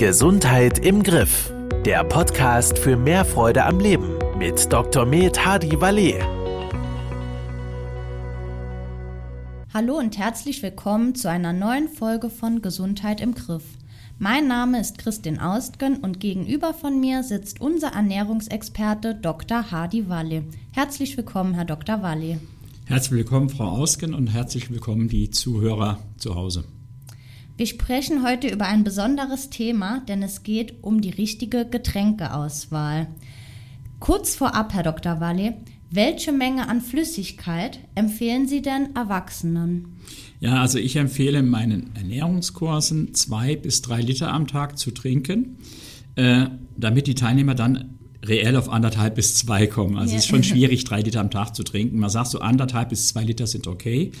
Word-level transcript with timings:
Gesundheit 0.00 0.78
im 0.78 1.02
Griff. 1.02 1.52
Der 1.84 2.02
Podcast 2.04 2.78
für 2.78 2.96
mehr 2.96 3.22
Freude 3.26 3.66
am 3.66 3.78
Leben 3.80 4.18
mit 4.38 4.72
Dr. 4.72 5.04
Med 5.04 5.44
Hadi 5.44 5.78
Valet. 5.78 6.22
Hallo 9.74 9.98
und 9.98 10.16
herzlich 10.16 10.62
willkommen 10.62 11.14
zu 11.14 11.28
einer 11.28 11.52
neuen 11.52 11.86
Folge 11.86 12.30
von 12.30 12.62
Gesundheit 12.62 13.20
im 13.20 13.34
Griff. 13.34 13.64
Mein 14.18 14.48
Name 14.48 14.80
ist 14.80 14.96
Christin 14.96 15.38
Austgen 15.38 15.98
und 15.98 16.18
gegenüber 16.18 16.72
von 16.72 16.98
mir 16.98 17.22
sitzt 17.22 17.60
unser 17.60 17.88
Ernährungsexperte 17.88 19.14
Dr. 19.16 19.70
Hadi 19.70 20.08
Walle. 20.08 20.44
Herzlich 20.72 21.14
willkommen, 21.18 21.52
Herr 21.52 21.66
Dr. 21.66 22.00
Walle. 22.00 22.40
Herzlich 22.86 23.18
willkommen, 23.18 23.50
Frau 23.50 23.68
Austgen, 23.68 24.14
und 24.14 24.28
herzlich 24.28 24.70
willkommen, 24.70 25.08
die 25.08 25.28
Zuhörer 25.28 25.98
zu 26.16 26.36
Hause. 26.36 26.64
Wir 27.60 27.66
sprechen 27.66 28.22
heute 28.22 28.48
über 28.48 28.64
ein 28.64 28.84
besonderes 28.84 29.50
Thema, 29.50 30.02
denn 30.08 30.22
es 30.22 30.44
geht 30.44 30.82
um 30.82 31.02
die 31.02 31.10
richtige 31.10 31.66
Getränkeauswahl. 31.66 33.08
Kurz 33.98 34.34
vorab, 34.34 34.72
Herr 34.72 34.82
Dr. 34.82 35.20
Walle, 35.20 35.58
welche 35.90 36.32
Menge 36.32 36.70
an 36.70 36.80
Flüssigkeit 36.80 37.78
empfehlen 37.94 38.48
Sie 38.48 38.62
denn 38.62 38.96
Erwachsenen? 38.96 39.98
Ja, 40.40 40.62
also 40.62 40.78
ich 40.78 40.96
empfehle 40.96 41.40
in 41.40 41.50
meinen 41.50 41.94
Ernährungskursen 41.96 43.12
zwei 43.12 43.56
bis 43.56 43.82
drei 43.82 44.00
Liter 44.00 44.32
am 44.32 44.46
Tag 44.46 44.78
zu 44.78 44.90
trinken, 44.90 45.58
äh, 46.16 46.46
damit 46.78 47.08
die 47.08 47.14
Teilnehmer 47.14 47.54
dann 47.54 47.98
reell 48.24 48.56
auf 48.56 48.70
anderthalb 48.70 49.16
bis 49.16 49.34
zwei 49.34 49.66
kommen. 49.66 49.98
Also 49.98 50.14
es 50.14 50.22
ist 50.22 50.28
schon 50.28 50.44
schwierig, 50.44 50.84
drei 50.84 51.02
Liter 51.02 51.20
am 51.20 51.30
Tag 51.30 51.54
zu 51.54 51.62
trinken. 51.62 51.98
Man 51.98 52.08
sagt 52.08 52.28
so 52.28 52.40
anderthalb 52.40 52.88
bis 52.88 53.08
zwei 53.08 53.22
Liter 53.22 53.46
sind 53.46 53.66
okay. 53.66 54.12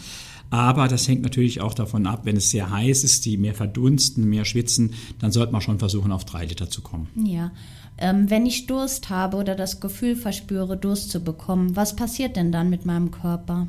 Aber 0.50 0.88
das 0.88 1.06
hängt 1.06 1.22
natürlich 1.22 1.60
auch 1.60 1.74
davon 1.74 2.06
ab, 2.06 2.22
wenn 2.24 2.36
es 2.36 2.50
sehr 2.50 2.70
heiß 2.70 3.04
ist, 3.04 3.24
die 3.24 3.36
mehr 3.36 3.54
verdunsten, 3.54 4.28
mehr 4.28 4.44
schwitzen, 4.44 4.94
dann 5.20 5.30
sollte 5.30 5.52
man 5.52 5.60
schon 5.60 5.78
versuchen, 5.78 6.10
auf 6.10 6.24
drei 6.24 6.44
Liter 6.44 6.68
zu 6.68 6.82
kommen. 6.82 7.08
Ja. 7.14 7.52
Ähm, 7.98 8.30
wenn 8.30 8.46
ich 8.46 8.66
Durst 8.66 9.10
habe 9.10 9.36
oder 9.36 9.54
das 9.54 9.80
Gefühl 9.80 10.16
verspüre, 10.16 10.76
Durst 10.76 11.10
zu 11.10 11.20
bekommen, 11.20 11.76
was 11.76 11.94
passiert 11.94 12.34
denn 12.34 12.50
dann 12.50 12.68
mit 12.68 12.84
meinem 12.84 13.10
Körper? 13.10 13.68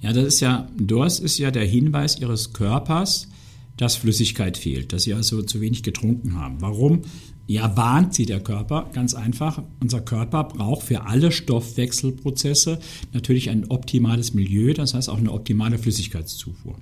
Ja, 0.00 0.12
das 0.12 0.24
ist 0.24 0.40
ja, 0.40 0.68
Durst 0.76 1.20
ist 1.20 1.38
ja 1.38 1.50
der 1.50 1.66
Hinweis 1.66 2.18
Ihres 2.18 2.52
Körpers, 2.52 3.28
dass 3.76 3.96
Flüssigkeit 3.96 4.56
fehlt, 4.56 4.92
dass 4.92 5.02
Sie 5.02 5.14
also 5.14 5.42
zu 5.42 5.60
wenig 5.60 5.82
getrunken 5.82 6.36
haben. 6.36 6.60
Warum? 6.60 7.02
Ja, 7.48 7.76
warnt 7.76 8.12
sie 8.12 8.26
der 8.26 8.40
Körper, 8.40 8.90
ganz 8.92 9.14
einfach. 9.14 9.62
Unser 9.80 10.00
Körper 10.00 10.44
braucht 10.44 10.86
für 10.86 11.06
alle 11.06 11.30
Stoffwechselprozesse 11.30 12.80
natürlich 13.12 13.50
ein 13.50 13.70
optimales 13.70 14.34
Milieu, 14.34 14.72
das 14.74 14.94
heißt 14.94 15.08
auch 15.08 15.18
eine 15.18 15.32
optimale 15.32 15.78
Flüssigkeitszufuhr. 15.78 16.74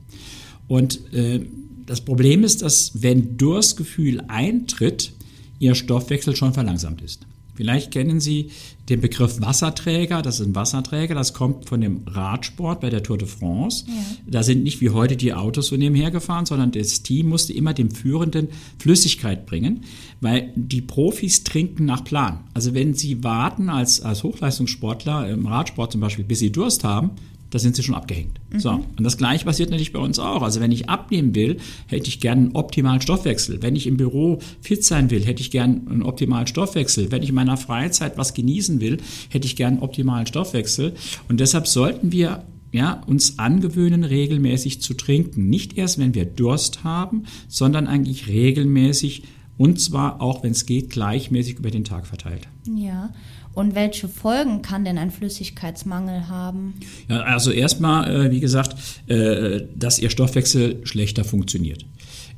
Und 0.66 1.12
äh, 1.12 1.44
das 1.84 2.00
Problem 2.00 2.44
ist, 2.44 2.62
dass 2.62 3.02
wenn 3.02 3.36
Durstgefühl 3.36 4.22
eintritt, 4.28 5.12
ihr 5.58 5.74
Stoffwechsel 5.74 6.34
schon 6.34 6.54
verlangsamt 6.54 7.02
ist. 7.02 7.26
Vielleicht 7.54 7.90
kennen 7.90 8.20
Sie 8.20 8.50
den 8.88 9.00
Begriff 9.00 9.40
Wasserträger. 9.40 10.22
Das 10.22 10.40
ist 10.40 10.46
ein 10.46 10.54
Wasserträger, 10.54 11.14
das 11.14 11.32
kommt 11.32 11.68
von 11.68 11.80
dem 11.80 12.02
Radsport 12.06 12.80
bei 12.80 12.90
der 12.90 13.02
Tour 13.02 13.18
de 13.18 13.26
France. 13.26 13.84
Ja. 13.86 13.94
Da 14.26 14.42
sind 14.42 14.62
nicht 14.62 14.80
wie 14.80 14.90
heute 14.90 15.16
die 15.16 15.32
Autos 15.32 15.68
so 15.68 15.76
nebenher 15.76 16.10
gefahren, 16.10 16.46
sondern 16.46 16.72
das 16.72 17.02
Team 17.02 17.28
musste 17.28 17.52
immer 17.52 17.72
dem 17.72 17.90
Führenden 17.90 18.48
Flüssigkeit 18.78 19.46
bringen, 19.46 19.84
weil 20.20 20.52
die 20.54 20.82
Profis 20.82 21.44
trinken 21.44 21.86
nach 21.86 22.04
Plan. 22.04 22.40
Also 22.52 22.74
wenn 22.74 22.94
Sie 22.94 23.24
warten 23.24 23.68
als, 23.68 24.02
als 24.02 24.22
Hochleistungssportler 24.22 25.30
im 25.30 25.46
Radsport 25.46 25.92
zum 25.92 26.00
Beispiel, 26.00 26.24
bis 26.24 26.40
Sie 26.40 26.52
Durst 26.52 26.84
haben, 26.84 27.12
da 27.54 27.60
sind 27.60 27.76
sie 27.76 27.84
schon 27.84 27.94
abgehängt. 27.94 28.40
Mhm. 28.50 28.58
So. 28.58 28.70
Und 28.70 29.04
das 29.04 29.16
Gleiche 29.16 29.44
passiert 29.44 29.70
natürlich 29.70 29.92
bei 29.92 30.00
uns 30.00 30.18
auch. 30.18 30.42
Also 30.42 30.58
wenn 30.58 30.72
ich 30.72 30.88
abnehmen 30.88 31.36
will, 31.36 31.58
hätte 31.86 32.08
ich 32.08 32.18
gerne 32.18 32.40
einen 32.40 32.56
optimalen 32.56 33.00
Stoffwechsel. 33.00 33.62
Wenn 33.62 33.76
ich 33.76 33.86
im 33.86 33.96
Büro 33.96 34.40
fit 34.60 34.82
sein 34.82 35.08
will, 35.10 35.24
hätte 35.24 35.40
ich 35.40 35.52
gerne 35.52 35.80
einen 35.88 36.02
optimalen 36.02 36.48
Stoffwechsel. 36.48 37.12
Wenn 37.12 37.22
ich 37.22 37.28
in 37.28 37.36
meiner 37.36 37.56
Freizeit 37.56 38.18
was 38.18 38.34
genießen 38.34 38.73
will, 38.80 38.98
hätte 39.30 39.46
ich 39.46 39.64
einen 39.64 39.80
optimalen 39.80 40.26
Stoffwechsel. 40.26 40.94
Und 41.28 41.40
deshalb 41.40 41.66
sollten 41.66 42.12
wir 42.12 42.44
ja, 42.72 43.02
uns 43.06 43.38
angewöhnen, 43.38 44.02
regelmäßig 44.02 44.82
zu 44.82 44.94
trinken. 44.94 45.48
Nicht 45.48 45.78
erst, 45.78 45.98
wenn 45.98 46.14
wir 46.14 46.24
Durst 46.24 46.82
haben, 46.82 47.24
sondern 47.48 47.86
eigentlich 47.86 48.26
regelmäßig 48.26 49.22
und 49.56 49.80
zwar 49.80 50.20
auch, 50.20 50.42
wenn 50.42 50.50
es 50.50 50.66
geht, 50.66 50.90
gleichmäßig 50.90 51.58
über 51.58 51.70
den 51.70 51.84
Tag 51.84 52.06
verteilt. 52.06 52.48
Ja. 52.74 53.10
Und 53.52 53.76
welche 53.76 54.08
Folgen 54.08 54.62
kann 54.62 54.84
denn 54.84 54.98
ein 54.98 55.12
Flüssigkeitsmangel 55.12 56.28
haben? 56.28 56.74
Ja, 57.08 57.20
also 57.20 57.52
erstmal, 57.52 58.26
äh, 58.26 58.30
wie 58.32 58.40
gesagt, 58.40 58.74
äh, 59.06 59.62
dass 59.76 60.00
Ihr 60.00 60.10
Stoffwechsel 60.10 60.84
schlechter 60.84 61.22
funktioniert. 61.22 61.86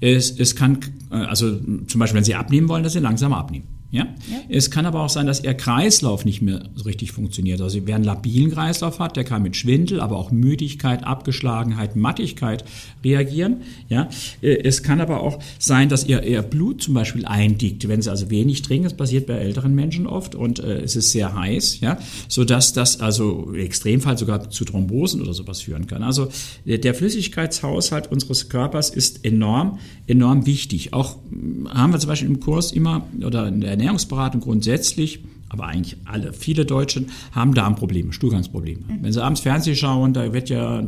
Es, 0.01 0.39
es 0.39 0.55
kann, 0.57 0.79
äh, 1.11 1.15
also 1.15 1.59
zum 1.87 1.99
Beispiel, 1.99 2.19
wenn 2.19 2.25
Sie 2.25 2.35
abnehmen 2.35 2.69
wollen, 2.69 2.83
dass 2.83 2.93
Sie 2.93 2.99
langsamer 2.99 3.39
abnehmen. 3.39 3.67
Ja? 3.91 4.05
ja? 4.31 4.39
Es 4.49 4.71
kann 4.71 4.85
aber 4.85 5.01
auch 5.01 5.09
sein, 5.09 5.27
dass 5.27 5.43
Ihr 5.43 5.55
Kreislauf 5.55 6.25
nicht 6.25 6.43
mehr 6.43 6.65
so 6.75 6.85
richtig 6.85 7.13
funktioniert. 7.13 7.61
Also 7.61 7.79
wer 7.85 7.95
einen 7.95 8.05
labilen 8.05 8.51
Kreislauf 8.51 8.99
hat, 8.99 9.17
der 9.17 9.25
kann 9.25 9.43
mit 9.43 9.57
Schwindel, 9.57 10.01
aber 10.01 10.17
auch 10.17 10.31
Müdigkeit, 10.31 11.05
Abgeschlagenheit, 11.05 11.95
Mattigkeit 11.95 12.65
reagieren. 13.05 13.63
Ja? 13.89 14.09
Äh, 14.43 14.63
es 14.65 14.83
kann 14.83 15.01
aber 15.01 15.21
auch 15.21 15.39
sein, 15.59 15.89
dass 15.89 16.07
Ihr, 16.07 16.23
Ihr 16.25 16.43
Blut 16.43 16.83
zum 16.83 16.95
Beispiel 16.95 17.25
eindickt, 17.27 17.87
wenn 17.89 18.03
Sie 18.03 18.11
also 18.11 18.31
wenig 18.31 18.63
trinken. 18.63 18.85
Das 18.85 18.97
passiert 18.97 19.27
bei 19.27 19.35
älteren 19.35 19.75
Menschen 19.75 20.07
oft 20.07 20.35
und 20.35 20.59
äh, 20.59 20.81
es 20.81 20.97
ist 20.97 21.13
sehr 21.13 21.35
heiß, 21.35 21.81
ja? 21.81 21.99
sodass 22.29 22.73
das 22.73 23.01
also 23.01 23.51
im 23.53 23.61
Extremfall 23.61 24.19
sogar 24.19 24.51
zu 24.51 24.65
Thrombosen 24.65 25.23
oder 25.23 25.33
sowas 25.33 25.61
führen 25.61 25.87
kann. 25.87 26.03
Also 26.03 26.29
äh, 26.65 26.79
der 26.79 26.95
Flüssigkeitshaushalt 26.95 28.11
unseres 28.11 28.49
Körpers 28.49 28.91
ist 28.91 29.25
enorm, 29.25 29.79
enorm 30.07 30.47
wichtig. 30.47 30.93
Auch 30.93 31.17
hm, 31.31 31.69
haben 31.73 31.93
wir 31.93 32.01
zum 32.01 32.09
Beispiel 32.09 32.29
im 32.29 32.41
Kurs 32.41 32.73
immer 32.73 33.07
oder 33.25 33.47
in 33.47 33.61
der 33.61 33.76
Ernährungsberatung 33.77 34.41
grundsätzlich, 34.41 35.21
aber 35.49 35.67
eigentlich 35.67 35.97
alle, 36.05 36.33
viele 36.33 36.65
Deutschen 36.65 37.07
haben 37.33 37.55
Darmprobleme, 37.55 38.13
Stuhlgangsprobleme. 38.13 38.81
Mhm. 38.81 39.03
Wenn 39.03 39.13
sie 39.13 39.23
abends 39.23 39.41
Fernsehen 39.41 39.77
schauen, 39.77 40.13
da 40.13 40.33
wird 40.33 40.49
ja 40.49 40.85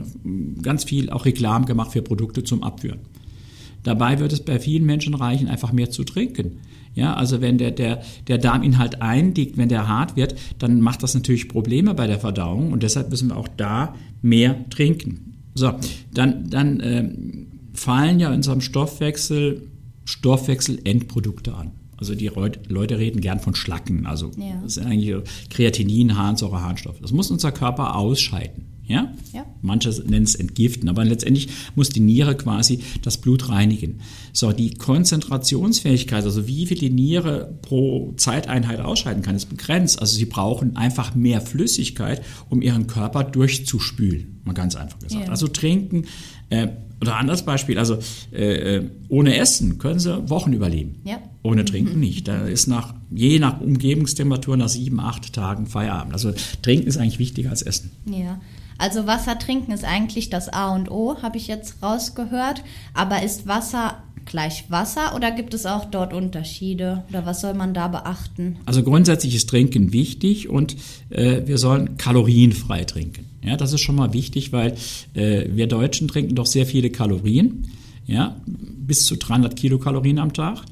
ganz 0.62 0.84
viel 0.84 1.10
auch 1.10 1.24
Reklam 1.24 1.66
gemacht 1.66 1.92
für 1.92 2.02
Produkte 2.02 2.42
zum 2.42 2.62
Abführen. 2.62 3.00
Dabei 3.84 4.18
wird 4.18 4.32
es 4.32 4.40
bei 4.40 4.58
vielen 4.58 4.84
Menschen 4.84 5.14
reichen, 5.14 5.48
einfach 5.48 5.72
mehr 5.72 5.90
zu 5.90 6.04
trinken. 6.04 6.58
Ja, 6.94 7.14
also 7.14 7.40
wenn 7.40 7.58
der, 7.58 7.70
der, 7.70 8.02
der 8.26 8.38
Darminhalt 8.38 9.00
eindickt, 9.00 9.56
wenn 9.56 9.68
der 9.68 9.86
hart 9.86 10.16
wird, 10.16 10.34
dann 10.58 10.80
macht 10.80 11.02
das 11.02 11.14
natürlich 11.14 11.48
Probleme 11.48 11.94
bei 11.94 12.08
der 12.08 12.18
Verdauung 12.18 12.72
und 12.72 12.82
deshalb 12.82 13.10
müssen 13.10 13.28
wir 13.28 13.36
auch 13.36 13.46
da 13.56 13.94
mehr 14.20 14.68
trinken. 14.70 15.36
So, 15.54 15.74
dann, 16.12 16.50
dann 16.50 16.80
äh, 16.80 17.08
fallen 17.72 18.18
ja 18.18 18.28
in 18.28 18.36
unserem 18.36 18.60
Stoffwechsel 18.60 19.68
Stoffwechselendprodukte 20.04 21.54
an. 21.54 21.72
Also 21.98 22.14
die 22.14 22.30
Leute 22.68 22.98
reden 22.98 23.20
gern 23.20 23.40
von 23.40 23.54
Schlacken. 23.54 24.06
Also 24.06 24.30
ja. 24.36 24.60
das 24.62 24.76
ist 24.76 24.86
eigentlich 24.86 25.14
Kreatinin, 25.50 26.16
Harnsäure, 26.16 26.62
Harnstoff. 26.62 27.00
Das 27.00 27.12
muss 27.12 27.30
unser 27.30 27.52
Körper 27.52 27.96
ausscheiden. 27.96 28.78
Ja? 28.88 29.12
ja? 29.34 29.44
Manche 29.60 29.90
nennen 30.06 30.24
es 30.24 30.34
entgiften, 30.34 30.88
aber 30.88 31.04
letztendlich 31.04 31.48
muss 31.74 31.90
die 31.90 32.00
Niere 32.00 32.36
quasi 32.36 32.80
das 33.02 33.18
Blut 33.18 33.50
reinigen. 33.50 34.00
So, 34.32 34.50
die 34.52 34.74
Konzentrationsfähigkeit, 34.74 36.24
also 36.24 36.46
wie 36.46 36.66
viel 36.66 36.78
die 36.78 36.88
Niere 36.88 37.58
pro 37.60 38.14
Zeiteinheit 38.16 38.80
ausscheiden 38.80 39.22
kann, 39.22 39.36
ist 39.36 39.46
begrenzt. 39.46 40.00
Also 40.00 40.16
sie 40.16 40.24
brauchen 40.24 40.76
einfach 40.76 41.14
mehr 41.14 41.42
Flüssigkeit, 41.42 42.22
um 42.48 42.62
ihren 42.62 42.86
Körper 42.86 43.24
durchzuspülen. 43.24 44.40
Mal 44.44 44.54
ganz 44.54 44.74
einfach 44.74 44.98
gesagt. 45.00 45.26
Ja. 45.26 45.30
Also 45.30 45.48
trinken, 45.48 46.06
äh, 46.48 46.68
oder 47.00 47.16
anderes 47.16 47.42
Beispiel, 47.42 47.78
also 47.78 47.98
äh, 48.32 48.76
äh, 48.76 48.90
ohne 49.08 49.36
Essen 49.36 49.78
können 49.78 50.00
sie 50.00 50.28
Wochen 50.28 50.52
überleben. 50.52 51.00
Ja. 51.04 51.18
Ohne 51.42 51.64
Trinken 51.64 51.94
mhm. 51.94 52.00
nicht. 52.00 52.28
Da 52.28 52.46
ist 52.46 52.66
nach, 52.66 52.94
je 53.10 53.38
nach 53.38 53.60
Umgebungstemperatur 53.60 54.56
nach 54.56 54.68
sieben, 54.68 54.98
acht 55.00 55.32
Tagen 55.32 55.66
Feierabend. 55.66 56.12
Also 56.12 56.32
Trinken 56.62 56.86
ist 56.86 56.96
eigentlich 56.96 57.18
wichtiger 57.18 57.50
als 57.50 57.62
Essen. 57.62 57.92
Ja. 58.06 58.40
Also 58.78 59.06
Wasser 59.06 59.38
trinken 59.38 59.72
ist 59.72 59.84
eigentlich 59.84 60.30
das 60.30 60.48
A 60.48 60.74
und 60.74 60.90
O, 60.90 61.20
habe 61.20 61.36
ich 61.36 61.48
jetzt 61.48 61.82
rausgehört. 61.82 62.62
Aber 62.94 63.22
ist 63.22 63.46
Wasser 63.46 64.02
gleich 64.24 64.70
Wasser 64.70 65.14
oder 65.16 65.30
gibt 65.32 65.54
es 65.54 65.66
auch 65.66 65.86
dort 65.86 66.12
Unterschiede? 66.12 67.02
Oder 67.10 67.26
was 67.26 67.40
soll 67.40 67.54
man 67.54 67.74
da 67.74 67.88
beachten? 67.88 68.58
Also 68.66 68.82
grundsätzlich 68.82 69.34
ist 69.34 69.48
Trinken 69.48 69.92
wichtig 69.92 70.48
und 70.48 70.76
äh, 71.10 71.42
wir 71.46 71.58
sollen 71.58 71.96
kalorienfrei 71.96 72.84
trinken. 72.84 73.26
Ja, 73.42 73.56
das 73.56 73.72
ist 73.72 73.80
schon 73.80 73.96
mal 73.96 74.12
wichtig, 74.12 74.52
weil 74.52 74.76
äh, 75.14 75.46
wir 75.50 75.66
Deutschen 75.66 76.08
trinken 76.08 76.34
doch 76.34 76.46
sehr 76.46 76.66
viele 76.66 76.90
Kalorien. 76.90 77.72
Ja, 78.06 78.36
bis 78.46 79.04
zu 79.04 79.16
300 79.16 79.54
Kilokalorien 79.54 80.18
am 80.18 80.32
Tag. 80.32 80.62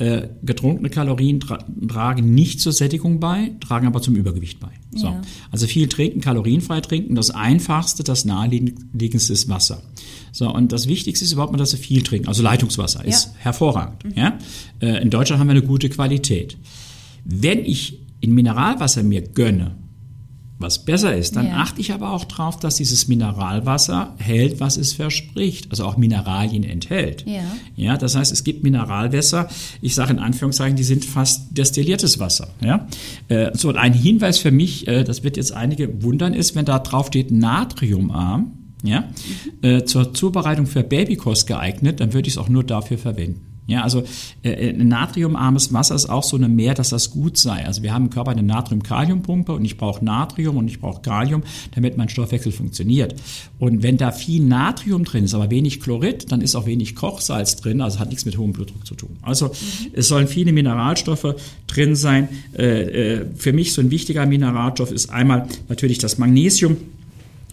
Äh, 0.00 0.30
getrunkene 0.42 0.88
Kalorien 0.88 1.40
tra 1.40 1.58
tragen 1.86 2.34
nicht 2.34 2.62
zur 2.62 2.72
Sättigung 2.72 3.20
bei, 3.20 3.52
tragen 3.60 3.86
aber 3.86 4.00
zum 4.00 4.16
Übergewicht 4.16 4.58
bei. 4.58 4.70
So. 4.94 5.08
Ja. 5.08 5.20
Also 5.50 5.66
viel 5.66 5.88
trinken, 5.88 6.22
kalorienfrei 6.22 6.80
trinken. 6.80 7.14
Das 7.16 7.30
einfachste, 7.30 8.02
das 8.02 8.24
naheliegendste 8.24 9.34
ist 9.34 9.50
Wasser. 9.50 9.82
So, 10.32 10.50
und 10.50 10.72
das 10.72 10.88
Wichtigste 10.88 11.26
ist 11.26 11.32
überhaupt 11.32 11.52
mal, 11.52 11.58
dass 11.58 11.72
sie 11.72 11.76
viel 11.76 12.02
trinken. 12.02 12.28
Also 12.28 12.42
Leitungswasser 12.42 13.04
ist 13.04 13.26
ja. 13.26 13.30
hervorragend. 13.40 14.04
Mhm. 14.04 14.12
Ja? 14.16 14.38
Äh, 14.80 15.02
in 15.02 15.10
Deutschland 15.10 15.38
haben 15.38 15.48
wir 15.48 15.56
eine 15.56 15.66
gute 15.66 15.90
Qualität. 15.90 16.56
Wenn 17.26 17.58
ich 17.58 18.00
in 18.20 18.32
Mineralwasser 18.32 19.02
mir 19.02 19.20
gönne, 19.20 19.76
was 20.60 20.84
besser 20.84 21.16
ist. 21.16 21.36
Dann 21.36 21.46
Ja. 21.46 21.56
achte 21.56 21.80
ich 21.80 21.92
aber 21.92 22.12
auch 22.12 22.24
darauf, 22.24 22.58
dass 22.58 22.76
dieses 22.76 23.08
Mineralwasser 23.08 24.14
hält, 24.18 24.60
was 24.60 24.76
es 24.76 24.92
verspricht, 24.92 25.68
also 25.70 25.84
auch 25.86 25.96
Mineralien 25.96 26.62
enthält. 26.64 27.24
Ja. 27.26 27.40
Ja, 27.76 27.96
das 27.96 28.14
heißt, 28.14 28.30
es 28.32 28.44
gibt 28.44 28.62
Mineralwässer, 28.62 29.48
ich 29.80 29.94
sage 29.94 30.12
in 30.12 30.18
Anführungszeichen, 30.18 30.76
die 30.76 30.84
sind 30.84 31.04
fast 31.04 31.56
destilliertes 31.56 32.18
Wasser. 32.20 32.48
Ja? 32.62 32.86
Äh, 33.28 33.50
so, 33.56 33.68
und 33.70 33.76
ein 33.76 33.94
Hinweis 33.94 34.38
für 34.38 34.50
mich, 34.50 34.86
äh, 34.86 35.02
das 35.02 35.24
wird 35.24 35.36
jetzt 35.36 35.52
einige 35.52 36.02
wundern, 36.02 36.34
ist, 36.34 36.54
wenn 36.54 36.64
da 36.66 36.78
drauf 36.78 37.06
steht 37.08 37.30
natriumarm, 37.30 38.52
ja, 38.82 39.04
äh, 39.62 39.84
zur 39.84 40.14
Zubereitung 40.14 40.66
für 40.66 40.82
Babykost 40.82 41.46
geeignet, 41.46 42.00
dann 42.00 42.12
würde 42.14 42.28
ich 42.28 42.34
es 42.34 42.38
auch 42.38 42.48
nur 42.48 42.64
dafür 42.64 42.96
verwenden. 42.98 43.40
Ja, 43.70 43.82
also 43.82 44.02
äh, 44.42 44.70
ein 44.70 44.88
natriumarmes 44.88 45.72
Wasser 45.72 45.94
ist 45.94 46.10
auch 46.10 46.24
so 46.24 46.36
eine 46.36 46.48
Mehr, 46.48 46.74
dass 46.74 46.90
das 46.90 47.12
gut 47.12 47.38
sei. 47.38 47.64
Also 47.64 47.84
wir 47.84 47.94
haben 47.94 48.06
im 48.06 48.10
Körper 48.10 48.32
eine 48.32 48.42
Natrium-Kalium-Pumpe 48.42 49.52
und 49.52 49.64
ich 49.64 49.76
brauche 49.76 50.04
Natrium 50.04 50.56
und 50.56 50.66
ich 50.66 50.80
brauche 50.80 51.00
Kalium, 51.02 51.44
damit 51.74 51.96
mein 51.96 52.08
Stoffwechsel 52.08 52.50
funktioniert. 52.50 53.14
Und 53.60 53.84
wenn 53.84 53.96
da 53.96 54.10
viel 54.10 54.42
Natrium 54.42 55.04
drin 55.04 55.24
ist, 55.24 55.34
aber 55.34 55.50
wenig 55.50 55.80
Chlorid, 55.80 56.32
dann 56.32 56.40
ist 56.40 56.56
auch 56.56 56.66
wenig 56.66 56.96
Kochsalz 56.96 57.56
drin, 57.56 57.80
also 57.80 58.00
hat 58.00 58.08
nichts 58.08 58.24
mit 58.24 58.36
hohem 58.36 58.52
Blutdruck 58.52 58.84
zu 58.84 58.96
tun. 58.96 59.16
Also 59.22 59.52
es 59.92 60.08
sollen 60.08 60.26
viele 60.26 60.52
Mineralstoffe 60.52 61.36
drin 61.68 61.94
sein. 61.94 62.28
Äh, 62.58 62.64
äh, 62.64 63.26
für 63.36 63.52
mich 63.52 63.72
so 63.72 63.80
ein 63.80 63.92
wichtiger 63.92 64.26
Mineralstoff 64.26 64.90
ist 64.90 65.10
einmal 65.10 65.46
natürlich 65.68 65.98
das 65.98 66.18
Magnesium. 66.18 66.76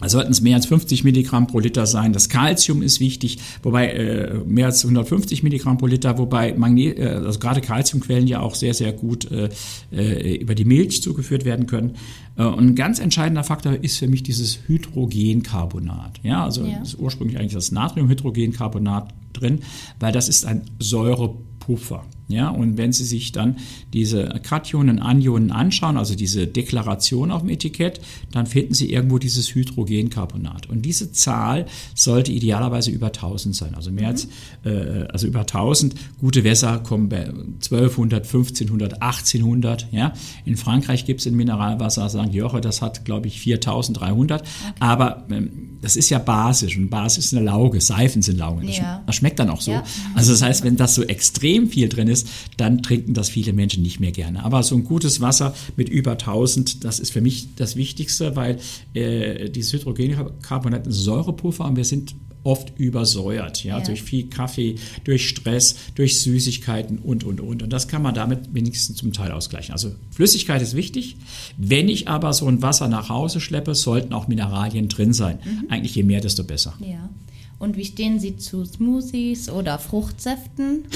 Da 0.00 0.08
sollten 0.08 0.30
es 0.30 0.40
mehr 0.40 0.56
als 0.56 0.66
50 0.66 1.04
Milligramm 1.04 1.46
pro 1.46 1.58
Liter 1.58 1.86
sein. 1.86 2.12
Das 2.12 2.28
Calcium 2.28 2.82
ist 2.82 3.00
wichtig, 3.00 3.38
wobei 3.62 3.88
äh, 3.88 4.38
mehr 4.46 4.66
als 4.66 4.84
150 4.84 5.42
Milligramm 5.42 5.78
pro 5.78 5.86
Liter, 5.86 6.18
wobei 6.18 6.54
Magne 6.54 6.96
äh, 6.96 7.08
also 7.08 7.38
gerade 7.38 7.60
Calciumquellen 7.60 8.26
ja 8.26 8.40
auch 8.40 8.54
sehr, 8.54 8.74
sehr 8.74 8.92
gut 8.92 9.30
äh, 9.30 9.48
äh, 9.92 10.36
über 10.36 10.54
die 10.54 10.64
Milch 10.64 11.02
zugeführt 11.02 11.44
werden 11.44 11.66
können. 11.66 11.96
Äh, 12.36 12.44
und 12.44 12.66
ein 12.68 12.74
ganz 12.74 12.98
entscheidender 12.98 13.44
Faktor 13.44 13.72
ist 13.82 13.98
für 13.98 14.08
mich 14.08 14.22
dieses 14.22 14.60
Hydrogencarbonat. 14.66 16.20
Ja, 16.22 16.44
also 16.44 16.64
Ja. 16.64 16.80
ist 16.82 16.98
ursprünglich 16.98 17.38
eigentlich 17.38 17.54
das 17.54 17.72
Natriumhydrogencarbonat 17.72 19.12
drin, 19.32 19.60
weil 20.00 20.12
das 20.12 20.28
ist 20.28 20.46
ein 20.46 20.62
Säurepuffer. 20.78 22.04
Ja, 22.28 22.50
und 22.50 22.76
wenn 22.76 22.92
Sie 22.92 23.04
sich 23.04 23.32
dann 23.32 23.56
diese 23.94 24.26
Kationen, 24.42 24.98
Anionen 24.98 25.50
anschauen, 25.50 25.96
also 25.96 26.14
diese 26.14 26.46
Deklaration 26.46 27.30
auf 27.30 27.40
dem 27.40 27.48
Etikett, 27.50 28.00
dann 28.32 28.44
finden 28.46 28.74
Sie 28.74 28.92
irgendwo 28.92 29.18
dieses 29.18 29.54
Hydrogencarbonat. 29.54 30.68
Und 30.68 30.82
diese 30.82 31.10
Zahl 31.12 31.64
sollte 31.94 32.30
idealerweise 32.32 32.90
über 32.90 33.06
1000 33.06 33.56
sein, 33.56 33.74
also 33.74 33.90
mehr 33.90 34.08
als, 34.08 34.28
äh, 34.64 35.04
also 35.10 35.26
über 35.26 35.40
1000. 35.40 35.94
Gute 36.20 36.44
Wässer 36.44 36.78
kommen 36.80 37.08
bei 37.08 37.24
1200, 37.26 38.24
1500, 38.26 39.00
1800. 39.00 39.88
Ja, 39.92 40.12
in 40.44 40.56
Frankreich 40.56 41.06
gibt 41.06 41.20
es 41.20 41.26
in 41.26 41.34
Mineralwasser, 41.36 42.08
sagen 42.10 42.32
Joche, 42.32 42.60
das 42.60 42.82
hat, 42.82 43.04
glaube 43.04 43.26
ich, 43.28 43.40
4300. 43.40 44.42
Aber 44.80 45.26
ähm, 45.30 45.50
das 45.80 45.96
ist 45.96 46.10
ja 46.10 46.18
basisch 46.18 46.76
und 46.76 46.90
Basis 46.90 47.26
ist 47.26 47.34
eine 47.34 47.44
Lauge, 47.46 47.80
Seifen 47.80 48.20
sind 48.20 48.38
Laugen. 48.38 48.66
Das, 48.66 48.76
Ja. 48.78 49.02
schmeckt 49.10 49.38
dann 49.38 49.48
auch 49.48 49.60
so. 49.60 49.70
Ja. 49.70 49.84
Also 50.14 50.32
das 50.32 50.42
heißt, 50.42 50.64
wenn 50.64 50.76
das 50.76 50.94
so 50.94 51.02
extrem 51.04 51.68
viel 51.68 51.88
drin 51.88 52.08
ist, 52.08 52.17
dann 52.56 52.82
trinken 52.82 53.14
das 53.14 53.28
viele 53.28 53.52
Menschen 53.52 53.82
nicht 53.82 54.00
mehr 54.00 54.12
gerne. 54.12 54.44
Aber 54.44 54.62
so 54.62 54.74
ein 54.74 54.84
gutes 54.84 55.20
Wasser 55.20 55.54
mit 55.76 55.88
über 55.88 56.12
1000, 56.12 56.84
das 56.84 56.98
ist 57.00 57.10
für 57.12 57.20
mich 57.20 57.48
das 57.56 57.76
Wichtigste, 57.76 58.36
weil 58.36 58.58
äh, 58.94 59.50
dieses 59.50 59.72
Hydrogencarbonat 59.74 60.86
ist 60.86 60.98
ein 60.98 61.02
Säurepuffer 61.02 61.64
und 61.64 61.76
wir 61.76 61.84
sind 61.84 62.14
oft 62.44 62.72
übersäuert, 62.78 63.62
ja, 63.64 63.78
Ja. 63.78 63.84
durch 63.84 64.02
viel 64.02 64.28
Kaffee, 64.28 64.76
durch 65.04 65.28
Stress, 65.28 65.74
durch 65.96 66.20
Süßigkeiten 66.20 66.98
und, 66.98 67.24
und, 67.24 67.40
und. 67.40 67.62
Und 67.62 67.72
das 67.72 67.88
kann 67.88 68.00
man 68.00 68.14
damit 68.14 68.54
wenigstens 68.54 68.96
zum 68.96 69.12
Teil 69.12 69.32
ausgleichen. 69.32 69.72
Also 69.72 69.90
Flüssigkeit 70.12 70.62
ist 70.62 70.74
wichtig. 70.74 71.16
Wenn 71.58 71.88
ich 71.88 72.08
aber 72.08 72.32
so 72.32 72.46
ein 72.46 72.62
Wasser 72.62 72.88
nach 72.88 73.08
Hause 73.08 73.40
schleppe, 73.40 73.74
sollten 73.74 74.12
auch 74.14 74.28
Mineralien 74.28 74.88
drin 74.88 75.12
sein. 75.12 75.40
Eigentlich 75.68 75.94
je 75.96 76.04
mehr, 76.04 76.20
desto 76.20 76.44
besser. 76.44 76.74
Ja. 76.80 77.10
Und 77.58 77.76
wie 77.76 77.84
stehen 77.84 78.20
Sie 78.20 78.36
zu 78.36 78.64
Smoothies 78.64 79.50
oder 79.50 79.78
Fruchtsäften? 79.78 80.84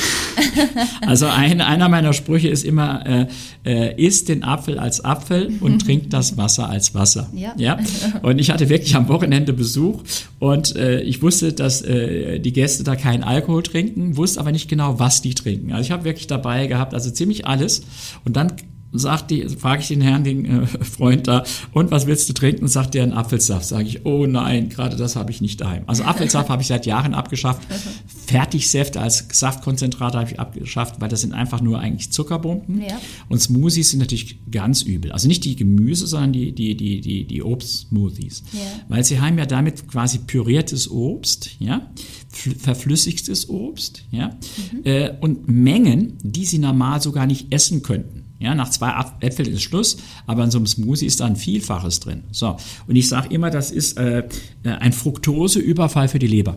Also 1.07 1.27
ein, 1.27 1.61
einer 1.61 1.91
meiner 1.91 2.15
Sprüche 2.15 2.49
ist 2.49 2.65
immer, 2.65 3.05
äh, 3.07 3.27
äh, 3.67 4.03
isst 4.03 4.31
den 4.31 4.45
Apfel 4.45 4.79
als 4.79 5.05
Apfel 5.05 5.53
und 5.61 5.81
trinkt 5.85 6.13
das 6.15 6.39
Wasser 6.39 6.71
als 6.71 6.95
Wasser. 6.95 7.29
Ja. 7.35 7.53
ja? 7.59 7.79
Und 8.23 8.39
ich 8.39 8.51
hatte 8.51 8.71
wirklich 8.71 8.97
am 8.97 9.09
Wochenende 9.09 9.53
Besuch 9.53 10.03
und 10.39 10.75
äh, 10.75 11.03
ich 11.03 11.21
wusste, 11.21 11.53
dass 11.53 11.83
äh, 11.83 12.39
die 12.39 12.53
Gäste 12.55 12.83
da 12.83 12.97
keinen 12.97 13.25
Alkohol 13.25 13.63
trinken, 13.63 14.17
wusste 14.17 14.41
aber 14.41 14.53
nicht 14.53 14.71
genau, 14.71 14.99
was 14.99 15.21
die 15.21 15.35
trinken. 15.35 15.73
Also 15.73 15.85
ich 15.85 15.91
habe 15.91 16.05
wirklich 16.05 16.29
dabei 16.29 16.67
gehabt, 16.67 16.95
also 16.95 17.11
ziemlich 17.11 17.47
alles. 17.47 17.83
Und 18.25 18.37
dann 18.37 18.53
sagt 18.93 19.31
die, 19.31 19.49
frage 19.49 19.83
ich 19.83 19.89
den 19.89 20.01
Herrn, 20.01 20.25
den 20.25 20.45
äh, 20.45 20.67
Freund 20.85 21.27
da, 21.27 21.45
und 21.73 21.91
was 21.91 22.07
willst 22.07 22.29
du 22.29 22.33
trinken? 22.33 22.63
Und 22.63 22.69
sagt 22.69 22.95
der 22.95 23.03
einen 23.05 23.13
Apfelsaft. 23.13 23.67
Sage 23.67 23.85
ich, 23.89 24.05
oh 24.05 24.27
nein, 24.27 24.69
gerade 24.69 24.97
das 24.97 25.17
habe 25.17 25.31
ich 25.31 25.41
nicht 25.41 25.61
daheim. 25.61 25.85
Also 25.87 26.05
Apfelsaft 26.05 26.49
habe 26.49 26.63
ich 26.63 26.69
seit 26.69 26.87
Jahren 26.87 27.15
abgeschafft. 27.15 27.63
Fertigsäfte 28.27 29.01
als 29.01 29.27
Saftkonzentrat 29.33 30.15
habe 30.15 30.31
ich 30.31 30.41
abgeschafft, 30.41 31.01
weil 31.01 31.09
das 31.09 31.21
sind 31.21 31.33
einfach 31.33 31.61
nur 31.61 31.79
eigentlich 31.81 32.13
Zuckerbomben. 32.13 32.81
Ja. 32.83 32.99
Und 33.29 33.41
Smoothies 33.41 33.91
sind 33.91 33.99
natürlich 34.01 34.39
ganz 34.51 34.83
übel. 34.83 35.13
Also 35.13 35.29
nicht 35.29 35.45
die 35.45 35.57
Gemüse, 35.57 36.07
sondern 36.07 36.33
die, 36.33 36.53
die, 36.53 36.77
die, 36.77 37.01
die, 37.01 37.25
die 37.27 37.43
Obstsmoothies. 37.43 38.43
Ja. 38.53 38.61
Weil 38.89 39.05
sie 39.05 39.21
haben 39.21 39.39
ja 39.39 39.47
damit 39.47 39.89
quasi 39.89 40.19
püriertes 40.19 40.91
Obst, 40.91 41.51
ja, 41.59 41.91
fl- 42.33 42.59
verflüssigtes 42.59 43.49
Obst, 43.49 44.05
ja, 44.11 44.37
äh, 44.85 45.11
und 45.21 45.49
Mengen, 45.49 46.19
die 46.23 46.45
sie 46.45 46.59
normal 46.59 47.01
sogar 47.03 47.27
nicht 47.27 47.53
essen 47.53 47.83
könnten. 47.83 48.22
Ja, 48.43 48.57
nach 48.57 48.71
zwei 48.71 48.93
Äpfeln 49.21 49.53
ist 49.53 49.63
Schluss, 49.63 49.99
aber 50.27 50.43
in 50.43 50.51
so 50.51 50.59
einem 50.59 50.67
Smoothie 50.67 51.07
ist 51.07 51.21
da 51.21 51.27
ein 51.27 51.37
Vielfaches 51.37 52.01
drin. 52.01 52.25
So, 52.33 52.57
und 52.89 52.97
ich 52.97 53.09
sage 53.09 53.33
immer, 53.33 53.51
das 53.51 53.71
ist 53.71 53.97
äh, 53.99 54.25
äh, 54.65 54.69
ein 54.69 54.93
Fructoseüberfall 54.93 56.09
für 56.09 56.19
die 56.19 56.27
Leber. 56.27 56.57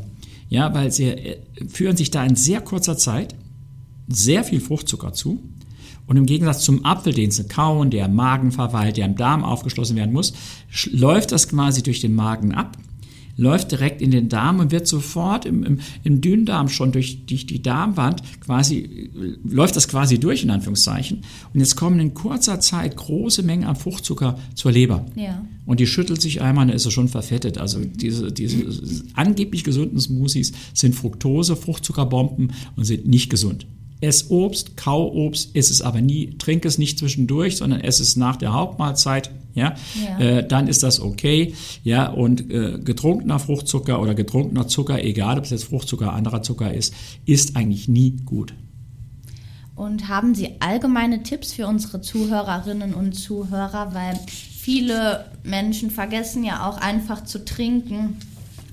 Ja, 0.50 0.74
weil 0.74 0.92
sie 0.92 1.06
äh, 1.06 1.38
führen 1.68 1.96
sich 1.96 2.10
da 2.10 2.26
in 2.26 2.36
sehr 2.36 2.62
kurzer 2.62 2.98
Zeit 2.98 3.36
sehr 4.08 4.44
viel 4.44 4.62
Fruchtzucker 4.62 5.14
zu. 5.14 5.44
Und 6.08 6.18
im 6.18 6.26
Gegensatz 6.26 6.64
zum 6.64 6.86
Apfel, 6.86 7.14
den 7.14 7.30
sie 7.32 7.48
kauen, 7.48 7.92
der 7.92 8.06
im 8.06 8.16
Magen 8.16 8.52
verweilt, 8.52 8.98
der 8.98 9.06
im 9.06 9.16
Darm 9.16 9.44
aufgeschlossen 9.44 9.96
werden 9.96 10.14
muss, 10.14 10.34
läuft 10.92 11.32
das 11.32 11.50
quasi 11.50 11.84
durch 11.84 12.00
den 12.00 12.16
Magen 12.16 12.54
ab, 12.54 12.78
läuft 13.38 13.72
direkt 13.72 14.02
in 14.02 14.12
den 14.12 14.30
Darm 14.30 14.60
und 14.60 14.72
wird 14.72 14.88
sofort 14.88 15.46
im, 15.46 15.64
im, 15.64 15.80
im 16.04 16.22
Dünndarm 16.22 16.70
schon 16.70 16.92
durch, 16.92 17.26
durch 17.26 17.46
die 17.46 17.62
Darmwand 17.62 18.22
quasi, 18.40 19.10
läuft 19.44 19.76
das 19.76 19.88
quasi 19.88 20.20
durch, 20.20 20.44
in 20.44 20.50
Anführungszeichen. 20.50 21.24
Und 21.54 21.60
jetzt 21.60 21.76
kommen 21.76 22.00
in 22.00 22.14
kurzer 22.14 22.60
Zeit 22.60 22.96
große 22.96 23.44
Mengen 23.44 23.66
an 23.66 23.76
Fruchtzucker 23.76 24.40
zur 24.54 24.72
Leber. 24.72 25.06
Ja. 25.16 25.46
Und 25.66 25.80
die 25.80 25.88
schüttelt 25.88 26.22
sich 26.22 26.42
einmal, 26.42 26.68
dann 26.68 26.76
ist 26.76 26.84
sie 26.84 26.92
schon 26.92 27.08
verfettet. 27.08 27.58
Also 27.58 27.80
diese, 27.84 28.32
diese 28.32 28.66
angeblich 29.14 29.64
gesunden 29.64 30.00
Smoothies 30.00 30.54
sind 30.74 30.96
Fructose, 30.96 31.56
Fruchtzuckerbomben 31.56 32.54
und 32.76 32.84
sind 32.84 33.08
nicht 33.08 33.30
gesund. 33.30 33.66
Ess 34.06 34.30
Obst, 34.30 34.78
kau 34.78 35.12
Obst, 35.12 35.56
iss 35.56 35.72
es 35.72 35.82
aber 35.82 36.00
nie, 36.00 36.36
trink 36.38 36.64
es 36.66 36.78
nicht 36.78 37.00
zwischendurch, 37.00 37.58
sondern 37.58 37.82
ess 37.82 38.00
es 38.00 38.16
nach 38.16 38.36
der 38.36 38.54
Hauptmahlzeit. 38.54 39.32
Ja, 39.56 39.74
Ja. 39.96 40.20
Äh, 40.20 40.48
dann 40.48 40.68
ist 40.68 40.84
das 40.84 41.00
okay. 41.00 41.56
Ja, 41.84 42.08
und 42.08 42.52
äh, 42.52 42.78
getrunkener 42.78 43.40
Fruchtzucker 43.40 44.02
oder 44.02 44.14
getrunkener 44.14 44.68
Zucker, 44.68 45.04
egal 45.04 45.38
ob 45.38 45.46
es 45.46 45.50
jetzt 45.50 45.64
Fruchtzucker 45.64 46.08
oder 46.08 46.14
anderer 46.14 46.44
Zucker 46.44 46.74
ist, 46.74 46.94
ist 47.26 47.56
eigentlich 47.56 47.88
nie 47.88 48.18
gut. 48.26 48.54
Und 49.76 50.08
haben 50.08 50.36
Sie 50.36 50.50
allgemeine 50.60 51.24
Tipps 51.24 51.54
für 51.54 51.68
unsere 51.68 52.02
Zuhörerinnen 52.02 52.94
und 52.94 53.14
Zuhörer, 53.14 53.94
weil 53.94 54.20
viele 54.28 55.26
Menschen 55.44 55.90
vergessen 55.90 56.44
ja 56.44 56.68
auch 56.68 56.78
einfach 56.78 57.24
zu 57.24 57.44
trinken. 57.44 58.18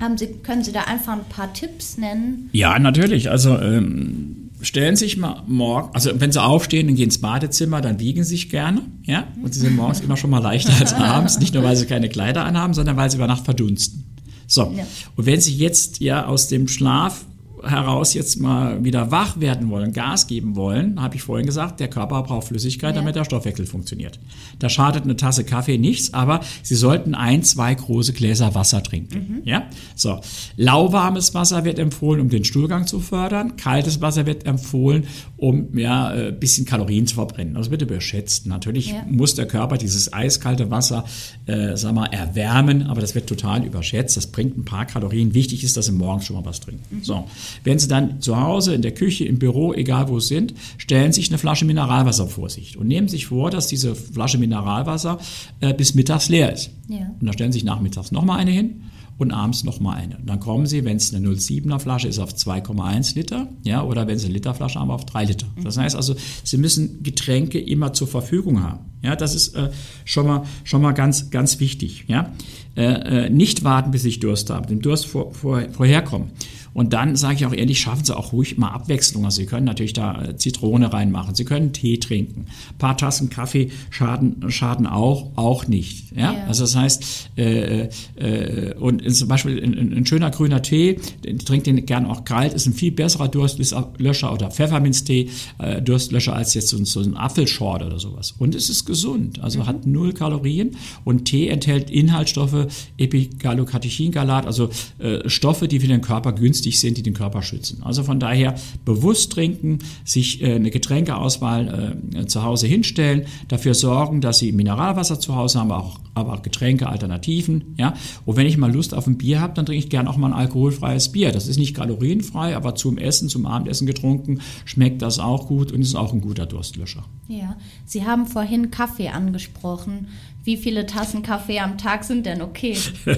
Haben 0.01 0.19
Sie, 0.19 0.29
können 0.43 0.65
Sie 0.65 0.73
da 0.73 0.83
einfach 0.83 1.13
ein 1.13 1.25
paar 1.29 1.53
Tipps 1.53 1.97
nennen? 1.97 2.51
Ja, 2.53 2.79
natürlich. 2.79 3.31
Also 3.31 3.59
ähm, 3.59 4.42
stellen 4.63 4.97
Sie 4.97 5.05
sich 5.05 5.17
mal 5.17 5.43
morgen, 5.47 5.91
also 5.95 6.11
wenn 6.21 6.33
Sie 6.33 6.43
aufstehen 6.43 6.89
und 6.89 6.95
gehen 6.95 7.05
ins 7.05 7.19
Badezimmer, 7.19 7.81
dann 7.81 8.01
wiegen 8.01 8.25
Sie 8.25 8.31
sich 8.31 8.49
gerne, 8.49 8.83
ja. 9.05 9.27
Und 9.43 9.53
Sie 9.53 9.61
sind 9.61 9.77
morgens 9.77 10.01
immer 10.01 10.17
schon 10.17 10.31
mal 10.31 10.39
leichter 10.39 10.73
als 10.79 10.93
abends, 10.95 11.39
nicht 11.39 11.55
nur 11.55 11.63
weil 11.63 11.77
Sie 11.77 11.87
keine 11.87 12.09
Kleider 12.09 12.45
anhaben, 12.45 12.73
sondern 12.75 12.97
weil 12.97 13.11
Sie 13.11 13.17
über 13.17 13.27
Nacht 13.27 13.45
verdunsten. 13.45 14.05
So. 14.47 14.73
Ja. 14.77 14.87
Und 15.17 15.27
wenn 15.27 15.41
Sie 15.41 15.55
jetzt 15.55 16.01
ja 16.01 16.27
aus 16.27 16.49
dem 16.49 16.69
Schlaf 16.69 17.25
heraus 17.65 18.15
jetzt 18.15 18.41
mal 18.41 18.83
wieder 18.85 19.11
wach 19.11 19.41
werden 19.41 19.71
wollen, 19.71 19.93
Gas 19.93 20.27
geben 20.27 20.57
wollen, 20.57 21.01
habe 21.01 21.17
ich 21.17 21.23
vorhin 21.23 21.47
gesagt, 21.47 21.81
der 21.81 21.89
Körper 21.89 22.23
braucht 22.23 22.49
Flüssigkeit, 22.49 22.95
Ja. 22.95 23.01
damit 23.01 23.17
der 23.17 23.25
Stoffwechsel 23.25 23.67
funktioniert. 23.67 24.19
Da 24.59 24.69
schadet 24.69 25.05
eine 25.05 25.17
Tasse 25.17 25.45
Kaffee 25.45 25.79
nichts, 25.79 26.13
aber 26.15 26.41
Sie 26.63 26.75
sollten 26.75 27.15
ein, 27.15 27.43
zwei 27.43 27.75
große 27.75 28.13
Gläser 28.13 28.55
Wasser 28.55 28.83
trinken. 28.83 29.43
Ja, 29.45 29.65
so 29.95 30.21
lauwarmes 30.57 31.35
Wasser 31.35 31.65
wird 31.65 31.79
empfohlen, 31.79 32.21
um 32.21 32.29
den 32.29 32.45
Stuhlgang 32.45 32.87
zu 32.87 33.01
fördern. 33.01 33.57
Kaltes 33.57 34.01
Wasser 34.01 34.27
wird 34.27 34.47
empfohlen, 34.47 35.05
um 35.43 35.77
ja 35.77 36.15
äh, 36.15 36.31
bisschen 36.31 36.67
Kalorien 36.67 37.09
zu 37.09 37.17
verbrennen. 37.17 37.55
Das 37.55 37.69
wird 37.69 37.83
überschätzt. 37.83 38.47
Natürlich 38.47 38.91
Ja. 38.93 39.05
muss 39.11 39.35
der 39.35 39.47
Körper 39.47 39.77
dieses 39.77 40.13
eiskalte 40.13 40.71
Wasser, 40.71 41.05
äh, 41.47 41.77
sag 41.77 41.95
mal, 41.97 42.07
erwärmen, 42.07 42.85
aber 42.85 43.01
das 43.01 43.17
wird 43.17 43.27
total 43.27 43.65
überschätzt. 43.65 44.17
Das 44.17 44.29
bringt 44.29 44.57
ein 44.57 44.65
paar 44.65 44.87
Kalorien. 44.87 45.35
Wichtig 45.35 45.65
ist, 45.65 45.77
dass 45.77 45.87
Sie 45.87 45.93
morgens 45.93 46.27
schon 46.27 46.37
mal 46.37 46.45
was 46.45 46.61
trinken. 46.61 47.03
So. 47.03 47.25
wenn 47.65 47.81
Sie 47.81 47.89
dann 47.89 48.21
zu 48.21 48.41
Hause, 48.41 48.73
in 48.73 48.83
der 48.83 48.93
Küche, 48.93 49.25
im 49.25 49.41
Büro, 49.41 49.75
egal 49.75 50.09
wo 50.09 50.21
Sie 50.21 50.29
sind, 50.29 50.55
stellen 50.79 51.11
sich 51.11 51.29
eine 51.29 51.39
Flasche 51.39 51.65
Mineralwasser 51.65 52.29
vor 52.29 52.49
sich 52.49 52.79
und 52.79 52.87
nehmen 52.87 53.09
sich 53.09 53.27
vor, 53.27 53.51
dass 53.51 53.67
diese 53.67 53.97
Flasche 53.97 54.39
Mineralwasser 54.39 55.19
äh, 55.59 55.75
bis 55.75 55.97
mittags 55.97 56.29
leer 56.29 56.53
ist. 56.53 56.71
Ja. 56.87 56.99
Und 57.19 57.27
dann 57.27 57.33
stellen 57.33 57.51
Sie 57.51 57.59
sich 57.59 57.67
nachmittags 57.67 58.13
nochmal 58.13 58.39
eine 58.39 58.53
hin 58.53 58.83
und 59.23 59.33
abends 59.33 59.65
nochmal 59.65 59.97
eine. 59.97 60.19
Dann 60.25 60.41
kommen 60.41 60.67
Sie, 60.67 60.85
wenn 60.85 60.97
es 60.97 61.15
eine 61.15 61.27
0,7er 61.27 61.79
Flasche 61.79 62.09
ist, 62.09 62.19
auf 62.19 62.35
2,1 62.35 63.15
Liter, 63.15 63.49
ja, 63.63 63.83
oder 63.83 64.07
wenn 64.07 64.19
Sie 64.19 64.27
eine 64.27 64.35
Literflasche 64.35 64.79
haben, 64.79 64.91
auf 64.91 65.05
3 65.07 65.25
Liter. 65.25 65.47
Das 65.63 65.79
heißt 65.79 65.97
also, 65.97 66.15
Sie 66.45 66.59
müssen 66.59 67.03
Getränke 67.03 67.59
immer 67.59 67.93
zur 67.93 68.09
Verfügung 68.09 68.63
haben. 68.63 68.81
Ja, 69.03 69.17
das 69.17 69.35
ist 69.35 69.55
äh, 69.57 69.71
schon 70.05 70.27
mal 70.27 70.45
schon 70.65 70.81
mal 70.81 70.93
ganz 70.93 71.31
ganz 71.31 71.59
wichtig. 71.59 72.05
Ja, 72.07 72.33
äh, 72.77 73.27
äh, 73.27 73.31
nicht 73.31 73.65
warten, 73.65 73.91
bis 73.91 74.05
ich 74.05 74.21
Durst 74.21 74.49
habe, 74.51 74.67
dem 74.67 74.81
Durst 74.81 75.07
vor, 75.07 75.35
vor, 75.35 75.63
vorherkommen. 75.73 76.31
Und 76.75 76.93
dann 76.93 77.17
sage 77.17 77.35
ich 77.35 77.47
auch 77.47 77.53
ehrlich, 77.53 77.81
schaffen 77.81 78.05
Sie 78.05 78.17
auch 78.17 78.33
ruhig 78.33 78.57
mal 78.57 78.71
Abwechslung. 78.71 79.25
Also 79.25 79.43
Sie 79.43 79.47
können 79.47 79.67
natürlich 79.67 79.93
da 79.93 80.23
äh, 80.23 80.37
Zitrone 80.37 80.93
reinmachen, 80.93 81.35
Sie 81.35 81.45
können 81.45 81.73
Tee 81.73 81.99
trinken. 81.99 82.47
Ein 82.71 82.79
paar 82.79 82.97
Tassen 82.97 83.31
Kaffee 83.31 83.71
schaden, 83.91 84.51
schaden 84.51 84.87
auch, 84.87 85.37
auch 85.37 85.67
nicht. 85.67 86.17
Ja? 86.17 86.33
ja. 86.33 86.45
Also 86.47 86.65
das 86.65 86.77
heißt, 86.77 87.31
äh, 87.37 87.89
äh, 88.17 88.75
und 88.75 89.15
zum 89.15 89.29
Beispiel 89.29 89.63
ein, 89.63 89.93
ein, 89.93 90.07
schöner 90.07 90.31
grüner 90.31 90.63
Tee, 90.63 90.99
trinkt 91.45 91.67
den 91.67 91.85
gern 91.87 92.07
auch 92.07 92.25
kalt, 92.25 92.55
ist 92.55 92.67
ein 92.67 92.73
viel 92.73 92.93
besserer 92.93 93.29
Durstlöscher 93.29 94.33
oder 94.33 94.51
Pfefferminztee, 94.51 95.29
äh, 95.59 95.83
Durstlöscher 95.83 96.35
als 96.35 96.55
jetzt 96.55 96.69
so, 96.69 96.83
so 96.85 97.01
ein 97.01 97.17
Apfelschorle 97.17 97.87
oder 97.87 97.99
sowas. 97.99 98.35
Und 98.39 98.55
es 98.55 98.71
ist 98.71 98.85
gesund, 98.85 99.43
also 99.43 99.61
mhm. 99.61 99.67
hat 99.67 99.87
null 99.87 100.13
Kalorien 100.13 100.77
und 101.05 101.27
Tee 101.27 101.49
enthält 101.49 101.91
Inhaltsstoffe, 101.91 102.67
Epigallocatechingalat, 102.99 104.47
also 104.47 104.71
äh, 104.99 105.29
Stoffe, 105.29 105.69
die 105.69 105.81
für 105.81 105.89
den 105.89 106.01
Körper 106.01 106.33
günstig 106.33 106.62
günstig 106.63 106.81
sind, 106.81 106.97
die 106.97 107.03
den 107.03 107.15
Körper 107.15 107.43
schützen. 107.43 107.83
Also 107.83 108.05
von 108.05 108.21
daher 108.21 108.55
bewusst 108.85 109.33
trinken, 109.33 109.81
sich 110.05 110.43
äh, 110.43 110.55
eine 110.55 110.71
Getränkeauswahl 110.71 111.97
äh, 112.15 112.27
zu 112.27 112.43
Hause 112.43 112.67
hinstellen, 112.67 113.27
dafür 113.49 113.75
sorgen, 113.75 114.21
dass 114.21 114.39
sie 114.39 114.53
Mineralwasser 114.53 115.19
zu 115.19 115.35
Hause 115.35 115.59
haben, 115.59 115.73
aber 115.73 115.83
auch, 115.83 116.01
aber 116.15 116.35
auch 116.35 116.43
Getränke, 116.43 116.89
Alternativen. 116.89 117.75
Ja? 117.79 117.95
Und 118.25 118.37
wenn 118.37 118.47
ich 118.47 118.57
mal 118.57 118.73
Lust 118.73 118.95
auf 118.95 119.07
ein 119.07 119.19
Bier 119.19 119.41
habe, 119.41 119.55
dann 119.55 119.67
trinke 119.67 119.85
ich 119.85 119.91
gerne 119.91 120.09
auch 120.09 120.17
mal 120.17 120.29
ein 120.29 120.39
alkoholfreies 120.39 121.11
Bier. 121.11 121.33
Das 121.33 121.49
ist 121.49 121.59
nicht 121.59 121.75
kalorienfrei, 121.75 122.57
aber 122.57 122.75
zum 122.75 122.99
Essen, 122.99 123.29
zum 123.29 123.47
Abendessen 123.47 123.87
getrunken, 123.87 124.41
schmeckt 124.65 125.03
das 125.03 125.19
auch 125.19 125.49
gut 125.49 125.73
und 125.73 125.83
ist 125.83 125.97
auch 125.97 126.13
ein 126.13 126.21
guter 126.21 126.47
Durstlöscher. 126.47 127.05
Ja, 127.29 127.57
Sie 127.87 128.05
haben 128.05 128.27
vorhin 128.27 128.71
Kaffee 128.71 129.09
angesprochen. 129.09 130.09
Wie 130.45 130.57
viele 130.57 130.87
Tassen 130.87 131.23
Kaffee 131.23 131.61
am 131.61 131.79
Tag 131.79 132.03
sind 132.03 132.27
denn 132.27 132.43
okay? 132.43 132.77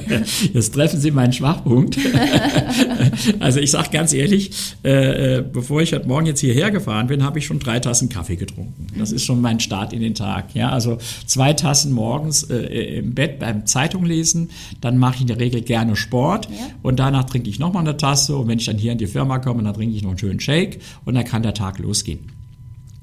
Jetzt 0.52 0.74
treffen 0.74 1.00
Sie 1.00 1.10
meinen 1.10 1.32
Schwachpunkt. 1.32 1.96
also 3.40 3.60
ich 3.60 3.70
sage 3.70 3.88
ganz 3.90 4.12
ehrlich, 4.12 4.50
äh, 4.84 5.38
äh, 5.38 5.42
bevor 5.42 5.80
ich 5.80 5.94
heute 5.94 6.06
Morgen 6.06 6.26
jetzt 6.26 6.40
hierher 6.40 6.70
gefahren 6.70 7.06
bin, 7.06 7.22
habe 7.24 7.38
ich 7.38 7.46
schon 7.46 7.60
drei 7.60 7.80
Tassen 7.80 8.10
Kaffee 8.10 8.36
getrunken. 8.36 8.88
Das 8.98 9.10
ist 9.10 9.24
schon 9.24 9.40
mein 9.40 9.58
Start 9.58 9.94
in 9.94 10.02
den 10.02 10.14
Tag. 10.14 10.54
Ja, 10.54 10.68
also 10.68 10.98
zwei 11.26 11.54
Tassen 11.54 11.92
morgens 11.92 12.42
äh, 12.42 12.98
im 12.98 13.14
Bett 13.14 13.38
beim 13.38 13.64
Zeitung 13.64 14.04
lesen, 14.04 14.50
dann 14.82 14.98
mache 14.98 15.16
ich 15.16 15.20
in 15.22 15.28
der 15.28 15.40
Regel 15.40 15.62
gerne 15.62 15.96
Sport 15.96 16.48
ja. 16.50 16.66
und 16.82 16.98
danach 16.98 17.24
trinke 17.24 17.48
ich 17.48 17.58
nochmal 17.58 17.84
eine 17.84 17.96
Tasse 17.96 18.36
und 18.36 18.48
wenn 18.48 18.58
ich 18.58 18.66
dann 18.66 18.76
hier 18.76 18.92
in 18.92 18.98
die 18.98 19.06
Firma 19.06 19.38
komme, 19.38 19.62
dann 19.62 19.72
trinke 19.72 19.96
ich 19.96 20.02
noch 20.02 20.10
einen 20.10 20.18
schönen 20.18 20.40
Shake 20.40 20.80
und 21.06 21.14
dann 21.14 21.24
kann 21.24 21.42
der 21.42 21.54
Tag 21.54 21.78
losgehen. 21.78 22.33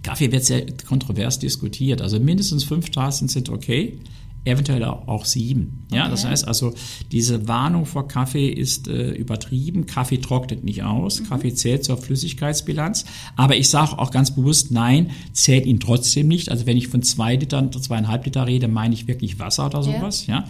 Kaffee 0.04 0.32
wird 0.32 0.44
sehr 0.44 0.66
kontrovers 0.88 1.40
diskutiert. 1.40 2.02
Also 2.02 2.20
mindestens 2.20 2.64
fünf 2.64 2.90
Tassen 2.90 3.28
sind 3.28 3.50
okay, 3.50 4.00
eventuell 4.44 4.84
auch 4.84 5.26
sieben. 5.26 5.86
Ja, 5.92 6.02
okay. 6.04 6.12
das 6.12 6.26
heißt 6.26 6.48
also, 6.48 6.74
diese 7.12 7.48
Warnung 7.48 7.86
vor 7.86 8.08
Kaffee 8.08 8.50
ist 8.50 8.88
äh, 8.88 9.12
übertrieben. 9.12 9.86
Kaffee 9.86 10.18
trocknet 10.18 10.64
nicht 10.64 10.84
aus. 10.84 11.20
Mhm. 11.20 11.30
Kaffee 11.30 11.54
zählt 11.54 11.84
zur 11.84 11.98
Flüssigkeitsbilanz. 11.98 13.06
Aber 13.36 13.56
ich 13.56 13.70
sage 13.70 14.00
auch 14.00 14.10
ganz 14.10 14.34
bewusst, 14.34 14.72
nein, 14.72 15.12
zählt 15.34 15.66
ihn 15.66 15.80
trotzdem 15.80 16.28
nicht. 16.28 16.50
Also 16.50 16.66
wenn 16.66 16.78
ich 16.78 16.88
von 16.88 17.04
zwei 17.04 17.36
Litern, 17.36 17.72
zweieinhalb 17.72 18.26
Liter 18.26 18.48
rede, 18.48 18.68
meine 18.68 18.96
ich 18.96 19.08
wirklich 19.08 19.38
Wasser 19.38 19.68
oder 19.68 19.84
sowas. 19.84 20.28
Yeah. 20.28 20.40
Ja. 20.40 20.48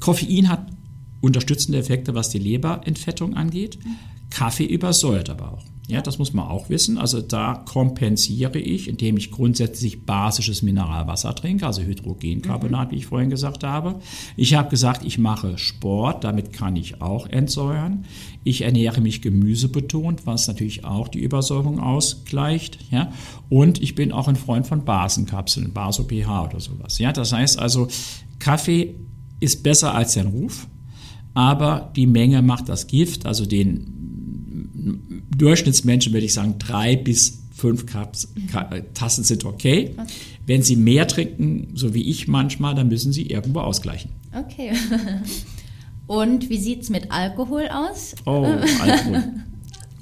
Koffein 0.00 0.48
hat 0.48 0.66
unterstützende 1.20 1.78
Effekte, 1.78 2.14
was 2.14 2.30
die 2.30 2.38
Leberentfettung 2.38 3.34
angeht. 3.34 3.78
Mhm. 3.84 3.96
Kaffee 4.30 4.64
übersäuert 4.64 5.28
aber 5.28 5.52
auch. 5.52 5.64
Ja, 5.88 6.02
das 6.02 6.18
muss 6.18 6.32
man 6.32 6.48
auch 6.48 6.68
wissen. 6.68 6.98
Also 6.98 7.20
da 7.20 7.54
kompensiere 7.54 8.58
ich, 8.58 8.88
indem 8.88 9.16
ich 9.16 9.30
grundsätzlich 9.30 10.04
basisches 10.04 10.62
Mineralwasser 10.62 11.32
trinke, 11.32 11.64
also 11.64 11.82
Hydrogencarbonat, 11.82 12.88
mhm. 12.88 12.92
wie 12.92 12.98
ich 12.98 13.06
vorhin 13.06 13.30
gesagt 13.30 13.62
habe. 13.62 14.00
Ich 14.36 14.54
habe 14.54 14.68
gesagt, 14.68 15.04
ich 15.04 15.18
mache 15.18 15.58
Sport, 15.58 16.24
damit 16.24 16.52
kann 16.52 16.74
ich 16.74 17.00
auch 17.00 17.28
entsäuern. 17.28 18.04
Ich 18.42 18.62
ernähre 18.62 19.00
mich 19.00 19.22
gemüsebetont, 19.22 20.26
was 20.26 20.48
natürlich 20.48 20.84
auch 20.84 21.06
die 21.06 21.20
Übersäuerung 21.20 21.78
ausgleicht. 21.78 22.78
Ja, 22.90 23.12
und 23.48 23.80
ich 23.80 23.94
bin 23.94 24.10
auch 24.10 24.26
ein 24.26 24.36
Freund 24.36 24.66
von 24.66 24.84
Basenkapseln, 24.84 25.72
Baso-pH 25.72 26.46
oder 26.46 26.58
sowas. 26.58 26.98
Ja, 26.98 27.12
das 27.12 27.32
heißt 27.32 27.60
also, 27.60 27.86
Kaffee 28.40 28.96
ist 29.38 29.62
besser 29.62 29.94
als 29.94 30.14
sein 30.14 30.26
Ruf, 30.26 30.66
aber 31.32 31.92
die 31.94 32.08
Menge 32.08 32.42
macht 32.42 32.68
das 32.68 32.88
Gift, 32.88 33.24
also 33.24 33.46
den 33.46 33.96
Durchschnittsmenschen 35.36 36.12
würde 36.12 36.26
ich 36.26 36.34
sagen, 36.34 36.56
drei 36.58 36.96
bis 36.96 37.42
fünf 37.54 37.86
Cups, 37.86 38.28
Tassen 38.94 39.24
sind 39.24 39.44
okay. 39.44 39.94
okay. 39.96 40.06
Wenn 40.46 40.62
Sie 40.62 40.76
mehr 40.76 41.08
trinken, 41.08 41.68
so 41.74 41.94
wie 41.94 42.02
ich 42.02 42.28
manchmal, 42.28 42.74
dann 42.74 42.88
müssen 42.88 43.12
Sie 43.12 43.26
irgendwo 43.26 43.60
ausgleichen. 43.60 44.10
Okay. 44.32 44.72
Und 46.06 46.50
wie 46.50 46.58
sieht 46.58 46.82
es 46.82 46.90
mit 46.90 47.10
Alkohol 47.10 47.68
aus? 47.68 48.14
Oh, 48.26 48.44
Alkohol. 48.80 49.24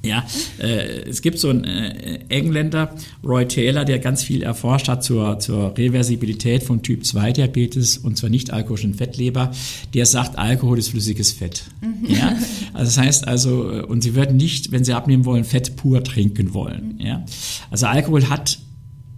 Ja, 0.05 0.23
äh, 0.59 1.09
es 1.09 1.23
gibt 1.23 1.39
so 1.39 1.49
einen 1.49 1.65
äh, 1.65 2.19
Engländer, 2.29 2.95
Roy 3.25 3.49
Taylor, 3.49 3.87
der 3.87 3.99
ganz 3.99 4.23
viel 4.23 4.43
erforscht 4.43 4.89
hat 4.89 5.03
zur, 5.03 5.39
zur 5.39 5.77
Reversibilität 5.79 6.63
von 6.63 6.83
Typ 6.83 7.07
2 7.07 7.33
Diabetes 7.33 7.97
und 7.97 8.19
zwar 8.19 8.29
nicht 8.29 8.53
alkoholischen 8.53 8.93
Fettleber. 8.93 9.53
Der 9.95 10.05
sagt, 10.05 10.39
Alkohol 10.39 10.79
ist 10.79 10.89
flüssiges 10.89 11.33
Fett. 11.33 11.65
Mhm. 11.81 12.07
Ja, 12.07 12.37
also 12.75 12.87
das 12.87 12.99
heißt 12.99 13.29
also, 13.29 13.71
äh, 13.71 13.83
und 13.83 14.03
Sie 14.03 14.15
würden 14.15 14.37
nicht, 14.37 14.73
wenn 14.73 14.85
Sie 14.85 14.93
abnehmen 14.93 15.25
wollen, 15.25 15.45
Fett 15.45 15.77
pur 15.77 16.03
trinken 16.05 16.53
wollen. 16.53 16.99
Ja, 17.01 17.25
also 17.71 17.87
Alkohol 17.87 18.29
hat 18.29 18.59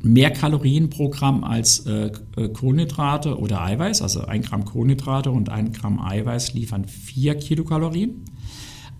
mehr 0.03 0.31
Kalorien 0.31 0.91
pro 0.91 1.09
Gramm 1.09 1.43
als 1.43 1.81
äh, 1.81 2.11
äh, 2.37 2.49
Kohlenhydrate 2.49 3.39
oder 3.39 3.63
Eiweiß. 3.63 4.03
Also 4.03 4.23
ein 4.23 4.43
Gramm 4.43 4.65
Kohlenhydrate 4.65 5.31
und 5.31 5.49
ein 5.49 5.73
Gramm 5.73 6.01
Eiweiß 6.01 6.55
liefern 6.55 6.85
vier 6.87 7.35
Kilokalorien. 7.35 8.25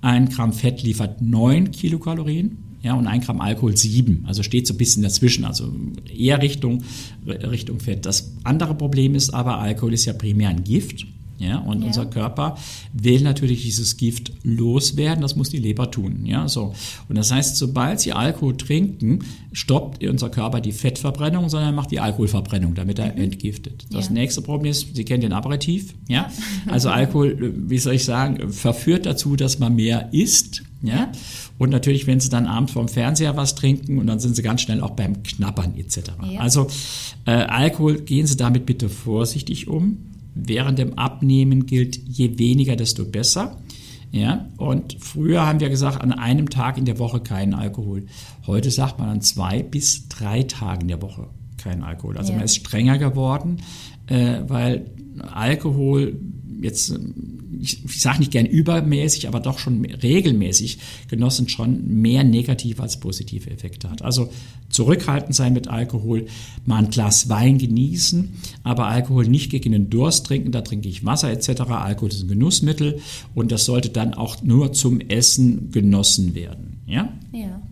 Ein 0.01 0.29
Gramm 0.29 0.53
Fett 0.53 0.83
liefert 0.83 1.21
9 1.21 1.71
Kilokalorien. 1.71 2.59
Ja, 2.83 2.95
und 2.95 3.07
ein 3.07 3.21
Gramm 3.21 3.41
Alkohol 3.41 3.77
7. 3.77 4.25
Also 4.27 4.43
steht 4.43 4.67
so 4.67 4.75
ein 4.75 4.77
bisschen 4.77 5.03
dazwischen, 5.03 5.45
also 5.45 5.73
eher 6.15 6.41
Richtung, 6.41 6.85
Richtung 7.27 7.81
Fett. 7.81 8.07
Das 8.07 8.37
andere 8.45 8.75
Problem 8.75 9.15
ist 9.15 9.31
aber, 9.31 9.59
Alkohol 9.59 9.95
ist 9.95 10.05
ja 10.05 10.13
primär 10.13 10.51
ein 10.51 10.63
Gift. 10.63 11.07
Ja, 11.39 11.59
und 11.59 11.83
ja. 11.83 11.89
unser 11.89 12.07
Körper 12.07 12.57
will 12.93 13.21
natürlich 13.21 13.63
dieses 13.63 13.97
Gift 13.97 14.33
loswerden, 14.43 15.21
das 15.21 15.37
muss 15.37 15.51
die 15.51 15.59
Leber 15.59 15.91
tun. 15.91 16.25
Ja, 16.25 16.49
so. 16.49 16.75
Und 17.09 17.17
das 17.17 17.31
heißt, 17.31 17.57
sobald 17.57 18.01
Sie 18.01 18.13
Alkohol 18.13 18.57
trinken, 18.57 19.21
stoppt 19.53 20.03
unser 20.05 20.31
Körper 20.31 20.61
die 20.61 20.73
Fettverbrennung, 20.73 21.49
sondern 21.49 21.75
macht 21.75 21.91
die 21.91 22.01
Alkoholverbrennung, 22.01 22.75
damit 22.75 22.99
er 22.99 23.13
mhm. 23.13 23.23
entgiftet. 23.23 23.87
Das 23.91 24.07
ja. 24.07 24.13
nächste 24.13 24.41
Problem 24.41 24.71
ist, 24.71 24.97
Sie 24.97 25.05
kennen 25.05 25.21
den 25.21 25.33
Aperitif. 25.33 25.95
Ja, 26.09 26.31
also 26.67 26.89
Alkohol, 26.89 27.55
wie 27.69 27.79
soll 27.79 27.95
ich 27.95 28.05
sagen, 28.05 28.51
verführt 28.53 29.05
dazu, 29.05 29.37
dass 29.37 29.59
man 29.59 29.75
mehr 29.75 30.13
isst. 30.13 30.63
Ja, 30.83 31.11
und 31.59 31.71
natürlich, 31.71 32.07
wenn 32.07 32.21
Sie 32.21 32.29
dann 32.29 32.47
abends 32.47 32.73
vorm 32.73 32.89
Fernseher 32.89 33.37
was 33.37 33.55
trinken 33.55 33.99
und 33.99 34.07
dann 34.07 34.21
sind 34.21 34.37
Sie 34.37 34.43
ganz 34.43 34.61
schnell 34.61 34.83
auch 34.83 34.91
beim 34.91 35.23
Knappern 35.23 35.75
etc. 35.77 36.13
Ja. 36.31 36.41
Also 36.41 36.69
äh, 37.25 37.33
Alkohol, 37.33 38.03
gehen 38.03 38.27
Sie 38.27 38.37
damit 38.37 38.67
bitte 38.67 38.89
vorsichtig 38.89 39.69
um 39.69 39.99
während 40.37 40.79
dem 40.79 40.99
Abnehmen 40.99 41.67
gilt, 41.67 41.97
je 41.97 42.39
weniger, 42.39 42.77
desto 42.77 43.05
besser. 43.05 43.57
Ja, 44.13 44.49
und 44.57 44.97
früher 45.01 45.45
haben 45.45 45.61
wir 45.61 45.69
gesagt, 45.69 46.01
an 46.01 46.13
einem 46.13 46.49
Tag 46.49 46.79
in 46.79 46.85
der 46.85 46.99
Woche 46.99 47.21
keinen 47.21 47.55
Alkohol. 47.55 48.07
Heute 48.47 48.71
sagt 48.71 48.99
man 48.99 49.09
an 49.09 49.21
zwei 49.21 49.63
bis 49.63 50.09
drei 50.09 50.45
Tagen 50.45 50.83
in 50.83 50.89
der 50.89 51.03
Woche 51.03 51.29
keinen 51.59 51.83
Alkohol. 51.83 52.17
Also 52.17 52.31
ja. 52.31 52.37
man 52.37 52.45
ist 52.45 52.57
strenger 52.57 52.99
geworden, 52.99 53.59
äh, 54.07 54.41
weil 54.47 54.91
Alkohol 55.19 56.19
jetzt, 56.61 56.99
ich, 57.61 57.85
ich 57.85 58.01
sage 58.01 58.21
nicht 58.21 58.33
gern 58.33 58.47
übermäßig, 58.47 59.29
aber 59.29 59.41
doch 59.41 59.59
schon 59.59 59.85
regelmäßig 59.85 60.79
genossen 61.09 61.49
schon 61.49 62.01
mehr 62.01 62.25
negative 62.25 62.83
als 62.83 63.01
positive 63.01 63.51
Effekte 63.51 63.91
hat. 63.91 64.03
Also 64.03 64.31
zurückhaltend 64.69 65.35
sein 65.35 65.53
mit 65.53 65.69
Alkohol, 65.69 66.27
mal 66.65 66.85
ein 66.85 66.91
Glas 66.91 67.29
Wein 67.29 67.59
genießen, 67.59 68.35
aber 68.63 68.87
Alkohol 68.87 69.27
nicht 69.27 69.51
gegen 69.51 69.73
den 69.73 69.91
Durst 69.91 70.27
trinken, 70.27 70.53
da 70.53 70.63
trinke 70.63 70.89
ich 70.89 71.05
Wasser 71.05 71.31
etc. 71.31 71.63
Alkohol 71.63 72.11
ist 72.11 72.23
ein 72.23 72.29
Genussmittel 72.29 73.01
und 73.35 73.53
das 73.53 73.65
sollte 73.65 73.91
dann 73.91 74.15
auch 74.15 74.43
nur 74.43 74.73
zum 74.73 75.01
Essen 75.01 75.71
genossen 75.71 76.35
werden. 76.35 76.81
Ja? 76.87 77.13
Ja. 77.33 77.63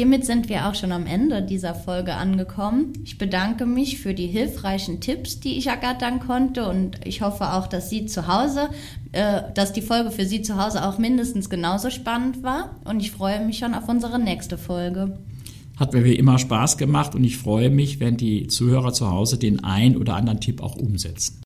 Hiermit 0.00 0.24
sind 0.24 0.48
wir 0.48 0.66
auch 0.66 0.74
schon 0.74 0.92
am 0.92 1.04
Ende 1.04 1.42
dieser 1.42 1.74
Folge 1.74 2.14
angekommen. 2.14 2.94
Ich 3.04 3.18
bedanke 3.18 3.66
mich 3.66 3.98
für 3.98 4.14
die 4.14 4.28
hilfreichen 4.28 5.02
Tipps, 5.02 5.40
die 5.40 5.58
ich 5.58 5.66
ergattern 5.66 6.20
konnte 6.20 6.66
und 6.66 7.06
ich 7.06 7.20
hoffe 7.20 7.52
auch, 7.52 7.66
dass 7.66 7.90
Sie 7.90 8.06
zu 8.06 8.26
Hause, 8.26 8.70
äh, 9.12 9.42
dass 9.54 9.74
die 9.74 9.82
Folge 9.82 10.10
für 10.10 10.24
Sie 10.24 10.40
zu 10.40 10.56
Hause 10.56 10.88
auch 10.88 10.96
mindestens 10.96 11.50
genauso 11.50 11.90
spannend 11.90 12.42
war 12.42 12.76
und 12.86 13.00
ich 13.00 13.10
freue 13.10 13.44
mich 13.44 13.58
schon 13.58 13.74
auf 13.74 13.90
unsere 13.90 14.18
nächste 14.18 14.56
Folge. 14.56 15.18
Hat 15.76 15.92
mir 15.92 16.02
wie 16.02 16.14
immer 16.14 16.38
Spaß 16.38 16.78
gemacht 16.78 17.14
und 17.14 17.22
ich 17.22 17.36
freue 17.36 17.68
mich, 17.68 18.00
wenn 18.00 18.16
die 18.16 18.46
Zuhörer 18.46 18.94
zu 18.94 19.10
Hause 19.10 19.36
den 19.36 19.64
ein 19.64 19.98
oder 19.98 20.16
anderen 20.16 20.40
Tipp 20.40 20.62
auch 20.62 20.76
umsetzen. 20.76 21.42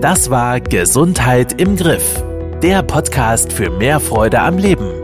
Das 0.00 0.30
war 0.30 0.60
Gesundheit 0.60 1.60
im 1.60 1.74
Griff, 1.74 2.22
der 2.62 2.84
Podcast 2.84 3.52
für 3.52 3.70
mehr 3.70 3.98
Freude 3.98 4.38
am 4.38 4.56
Leben. 4.56 5.03